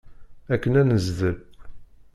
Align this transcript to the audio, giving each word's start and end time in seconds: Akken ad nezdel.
Akken 0.53 0.73
ad 0.81 0.85
nezdel. 0.87 1.37